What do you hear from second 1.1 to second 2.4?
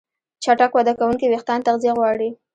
وېښتيان تغذیه غواړي.